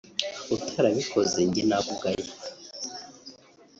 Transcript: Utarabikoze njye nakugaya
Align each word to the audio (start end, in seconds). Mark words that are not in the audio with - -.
Utarabikoze 0.55 1.39
njye 1.47 1.63
nakugaya 1.69 2.25